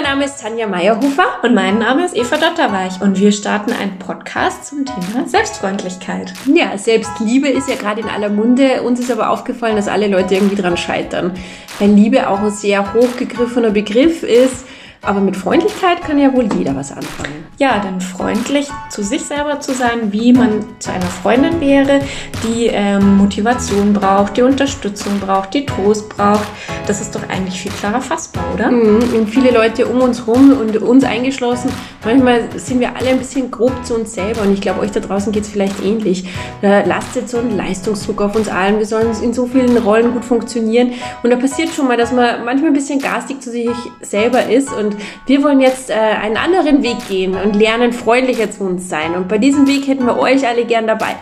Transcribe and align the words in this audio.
Mein 0.00 0.12
Name 0.12 0.26
ist 0.26 0.40
Tanja 0.40 0.68
Meyerhofer 0.68 1.42
und 1.42 1.54
mein 1.54 1.80
Name 1.80 2.04
ist 2.04 2.16
Eva 2.16 2.36
Dotterweich 2.36 3.00
und 3.00 3.18
wir 3.18 3.32
starten 3.32 3.72
einen 3.72 3.98
Podcast 3.98 4.66
zum 4.66 4.84
Thema 4.86 5.26
Selbstfreundlichkeit. 5.26 6.32
Ja, 6.46 6.78
Selbstliebe 6.78 7.48
ist 7.48 7.68
ja 7.68 7.74
gerade 7.74 8.02
in 8.02 8.08
aller 8.08 8.28
Munde. 8.28 8.82
Uns 8.84 9.00
ist 9.00 9.10
aber 9.10 9.30
aufgefallen, 9.30 9.74
dass 9.74 9.88
alle 9.88 10.06
Leute 10.06 10.36
irgendwie 10.36 10.54
dran 10.54 10.76
scheitern, 10.76 11.32
weil 11.80 11.90
Liebe 11.90 12.28
auch 12.28 12.38
ein 12.38 12.52
sehr 12.52 12.94
hochgegriffener 12.94 13.70
Begriff 13.70 14.22
ist. 14.22 14.66
Aber 15.02 15.20
mit 15.20 15.36
Freundlichkeit 15.36 16.02
kann 16.02 16.18
ja 16.18 16.32
wohl 16.32 16.48
jeder 16.56 16.74
was 16.74 16.92
anfangen. 16.92 17.46
Ja, 17.58 17.78
denn 17.78 18.00
freundlich 18.00 18.68
zu 18.90 19.02
sich 19.02 19.24
selber 19.24 19.60
zu 19.60 19.74
sein, 19.74 20.12
wie 20.12 20.32
man 20.32 20.64
zu 20.78 20.92
einer 20.92 21.06
Freundin 21.06 21.60
wäre, 21.60 22.00
die 22.44 22.66
ähm, 22.66 23.16
Motivation 23.16 23.92
braucht, 23.92 24.36
die 24.36 24.42
Unterstützung 24.42 25.18
braucht, 25.18 25.54
die 25.54 25.66
Trost 25.66 26.08
braucht, 26.08 26.46
das 26.86 27.00
ist 27.00 27.14
doch 27.14 27.28
eigentlich 27.28 27.60
viel 27.60 27.72
klarer 27.72 28.00
fassbar, 28.00 28.44
oder? 28.54 28.70
Mhm. 28.70 29.12
Und 29.14 29.28
viele 29.28 29.50
Leute 29.50 29.86
um 29.86 30.00
uns 30.00 30.26
herum 30.26 30.52
und 30.58 30.76
uns 30.76 31.04
eingeschlossen, 31.04 31.70
manchmal 32.04 32.42
sind 32.56 32.80
wir 32.80 32.96
alle 32.96 33.10
ein 33.10 33.18
bisschen 33.18 33.50
grob 33.50 33.72
zu 33.84 33.94
uns 33.94 34.14
selber. 34.14 34.42
Und 34.42 34.52
ich 34.52 34.60
glaube, 34.60 34.80
euch 34.80 34.92
da 34.92 35.00
draußen 35.00 35.32
geht 35.32 35.42
es 35.42 35.48
vielleicht 35.48 35.82
ähnlich. 35.84 36.24
Da 36.62 36.84
lastet 36.84 37.28
so 37.28 37.38
ein 37.38 37.56
Leistungsdruck 37.56 38.20
auf 38.20 38.36
uns 38.36 38.48
allen. 38.48 38.78
Wir 38.78 38.86
sollen 38.86 39.10
in 39.22 39.32
so 39.32 39.46
vielen 39.46 39.76
Rollen 39.78 40.12
gut 40.12 40.24
funktionieren. 40.24 40.92
Und 41.22 41.30
da 41.30 41.36
passiert 41.36 41.70
schon 41.70 41.88
mal, 41.88 41.96
dass 41.96 42.12
man 42.12 42.44
manchmal 42.44 42.70
ein 42.70 42.74
bisschen 42.74 43.00
garstig 43.00 43.42
zu 43.42 43.50
sich 43.50 43.68
selber 44.00 44.48
ist 44.48 44.72
und 44.72 44.87
und 44.88 44.96
wir 45.26 45.42
wollen 45.42 45.60
jetzt 45.60 45.90
äh, 45.90 45.94
einen 45.94 46.36
anderen 46.36 46.82
Weg 46.82 47.08
gehen 47.08 47.34
und 47.34 47.54
lernen, 47.54 47.92
freundlicher 47.92 48.50
zu 48.50 48.64
uns 48.64 48.88
sein. 48.88 49.14
Und 49.14 49.28
bei 49.28 49.38
diesem 49.38 49.66
Weg 49.66 49.86
hätten 49.86 50.06
wir 50.06 50.18
euch 50.18 50.46
alle 50.46 50.64
gern 50.64 50.86
dabei. 50.86 51.16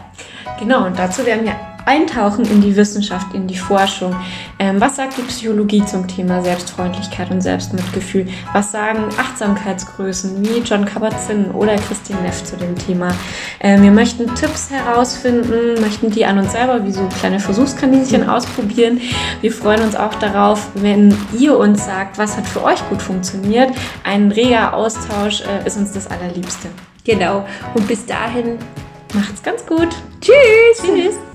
Genau, 0.59 0.87
und 0.87 0.99
dazu 0.99 1.27
werden 1.27 1.45
wir 1.45 1.57
eintauchen 1.87 2.45
in 2.47 2.61
die 2.61 2.75
Wissenschaft, 2.77 3.33
in 3.33 3.47
die 3.47 3.57
Forschung. 3.57 4.15
Ähm, 4.59 4.81
was 4.81 4.97
sagt 4.97 5.17
die 5.17 5.23
Psychologie 5.23 5.85
zum 5.85 6.07
Thema 6.09 6.43
Selbstfreundlichkeit 6.43 7.31
und 7.31 7.41
Selbstmitgefühl? 7.41 8.27
Was 8.53 8.73
sagen 8.73 9.05
Achtsamkeitsgrößen 9.17 10.45
wie 10.45 10.59
John 10.61 10.85
Kabat-Zinn 10.85 11.53
oder 11.53 11.77
Christine 11.77 12.21
Neff 12.23 12.43
zu 12.45 12.57
dem 12.57 12.77
Thema? 12.77 13.15
Ähm, 13.61 13.83
wir 13.83 13.91
möchten 13.91 14.35
Tipps 14.35 14.71
herausfinden, 14.71 15.81
möchten 15.81 16.11
die 16.11 16.25
an 16.25 16.39
uns 16.39 16.53
selber 16.53 16.85
wie 16.85 16.93
so 16.93 17.09
kleine 17.21 17.41
Versuchskaninchen 17.41 18.23
mhm. 18.23 18.29
ausprobieren. 18.29 19.01
Wir 19.41 19.53
freuen 19.53 19.83
uns 19.83 19.97
auch 19.97 20.15
darauf, 20.15 20.69
wenn 20.75 21.17
ihr 21.39 21.57
uns 21.57 21.85
sagt, 21.85 22.19
was 22.19 22.37
hat 22.37 22.47
für 22.47 22.63
euch 22.63 22.87
gut 22.89 23.03
funktioniert. 23.03 23.71
Ein 24.05 24.31
reger 24.31 24.75
Austausch 24.75 25.43
äh, 25.43 25.67
ist 25.67 25.77
uns 25.77 25.93
das 25.93 26.07
Allerliebste. 26.07 26.69
Genau. 27.05 27.47
Und 27.75 27.87
bis 27.87 28.05
dahin 28.05 28.59
macht's 29.15 29.43
ganz 29.43 29.65
gut. 29.65 29.89
Tschüss. 30.21 30.83
Tschüss. 30.83 31.26